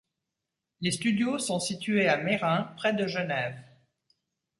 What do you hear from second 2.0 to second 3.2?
à Meyrin près de